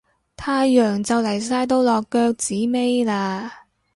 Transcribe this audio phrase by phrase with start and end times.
[0.35, 3.51] 太陽就嚟晒到落腳子尾喇